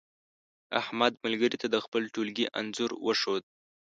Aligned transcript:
احمد 0.81 1.13
ملګري 1.25 1.57
ته 1.61 1.67
د 1.73 1.75
خپل 1.85 2.03
ټولگي 2.15 2.45
انځور 2.59 2.91
وښود. 3.05 3.43